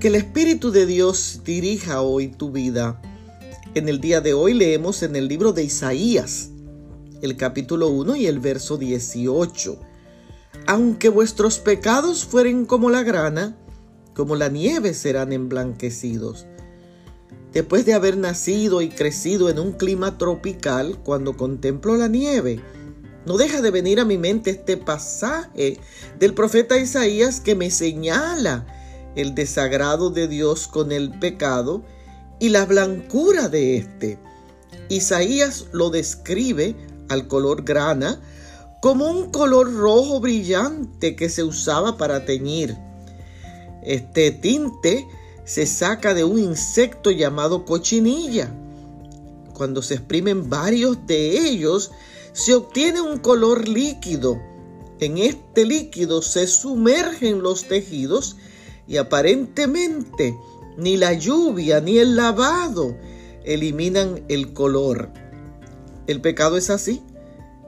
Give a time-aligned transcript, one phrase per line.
[0.00, 3.00] Que el Espíritu de Dios dirija hoy tu vida.
[3.74, 6.50] En el día de hoy leemos en el libro de Isaías,
[7.22, 9.80] el capítulo 1 y el verso 18.
[10.66, 13.56] Aunque vuestros pecados fueren como la grana,
[14.14, 16.46] como la nieve serán emblanquecidos.
[17.54, 22.60] Después de haber nacido y crecido en un clima tropical, cuando contemplo la nieve,
[23.24, 25.80] no deja de venir a mi mente este pasaje
[26.18, 28.75] del profeta Isaías que me señala
[29.16, 31.82] el desagrado de Dios con el pecado
[32.38, 34.18] y la blancura de éste.
[34.88, 36.76] Isaías lo describe
[37.08, 38.20] al color grana
[38.80, 42.76] como un color rojo brillante que se usaba para teñir.
[43.82, 45.06] Este tinte
[45.44, 48.52] se saca de un insecto llamado cochinilla.
[49.54, 51.90] Cuando se exprimen varios de ellos,
[52.32, 54.38] se obtiene un color líquido.
[55.00, 58.36] En este líquido se sumergen los tejidos
[58.86, 60.36] y aparentemente
[60.76, 62.96] ni la lluvia ni el lavado
[63.44, 65.10] eliminan el color.
[66.06, 67.02] El pecado es así.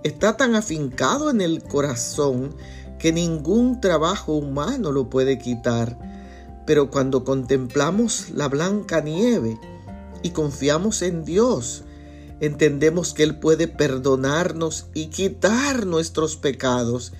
[0.04, 2.54] Está tan afincado en el corazón
[2.98, 5.98] que ningún trabajo humano lo puede quitar.
[6.66, 9.58] Pero cuando contemplamos la blanca nieve
[10.22, 11.84] y confiamos en Dios,
[12.40, 17.12] entendemos que Él puede perdonarnos y quitar nuestros pecados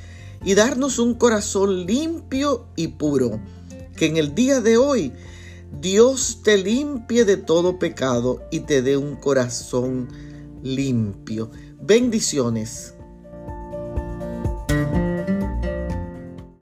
[0.44, 3.40] y darnos un corazón limpio y puro
[3.98, 5.12] que en el día de hoy
[5.80, 10.08] Dios te limpie de todo pecado y te dé un corazón
[10.62, 11.50] limpio.
[11.80, 12.94] Bendiciones.